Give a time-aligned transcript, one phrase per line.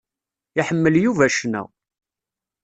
[0.59, 1.61] Iḥemmel Yuba ccna.